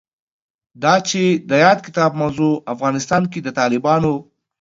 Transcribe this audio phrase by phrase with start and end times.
[0.83, 4.13] دا چې د یاد کتاب موضوع افغانستان کې د طالبانو